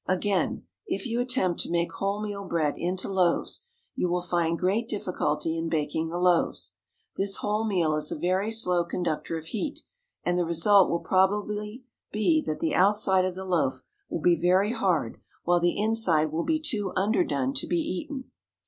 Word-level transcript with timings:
Again, 0.07 0.63
if 0.87 1.05
you 1.05 1.19
attempt 1.19 1.59
to 1.59 1.69
make 1.69 1.91
whole 1.91 2.23
meal 2.23 2.43
bread 2.43 2.73
into 2.75 3.07
loaves, 3.07 3.61
you 3.93 4.09
will 4.09 4.23
find 4.23 4.57
great 4.57 4.87
difficulty 4.87 5.55
in 5.55 5.69
baking 5.69 6.09
the 6.09 6.17
loaves. 6.17 6.73
This 7.17 7.35
whole 7.35 7.67
meal 7.67 7.95
is 7.95 8.11
a 8.11 8.17
very 8.17 8.49
slow 8.49 8.83
conductor 8.83 9.37
of 9.37 9.45
heat, 9.45 9.83
and 10.23 10.39
the 10.39 10.43
result 10.43 10.89
will 10.89 11.01
probably 11.01 11.83
be 12.11 12.41
that 12.47 12.59
the 12.61 12.73
outside 12.73 13.25
of 13.25 13.35
the 13.35 13.45
loaf 13.45 13.83
will 14.09 14.21
be 14.21 14.35
very 14.35 14.71
hard 14.71 15.21
while 15.43 15.59
the 15.59 15.77
inside 15.79 16.31
will 16.31 16.45
be 16.45 16.59
too 16.59 16.93
underdone 16.95 17.53
to 17.53 17.67
be 17.67 17.77
eaten. 17.77 18.31